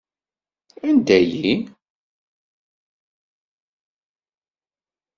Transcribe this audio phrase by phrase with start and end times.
[0.87, 1.51] Anda-yi?